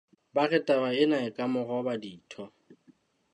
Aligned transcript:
Ba 0.33 0.43
re 0.51 0.59
taba 0.67 0.89
ena 1.03 1.17
e 1.27 1.29
ka 1.35 1.43
mo 1.51 1.61
roba 1.69 1.93
ditho. 2.03 2.43